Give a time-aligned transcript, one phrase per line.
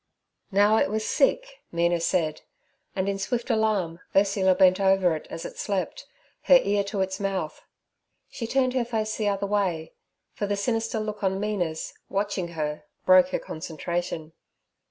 [0.51, 2.41] Now it was sick, Mina said,
[2.95, 6.07] and in swift alarm Ursula bent over it as it slept,
[6.45, 7.61] her ear to its mouth.
[8.27, 9.93] She turned her face the other way,
[10.33, 14.33] for the sinister look on Mina's, watching her, broke her concentration.